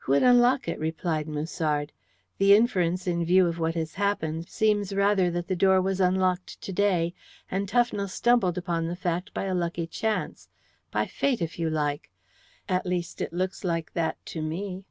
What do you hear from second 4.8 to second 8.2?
rather that the door was unlocked to day, and Tufnell